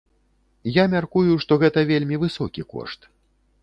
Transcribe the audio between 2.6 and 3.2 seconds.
кошт.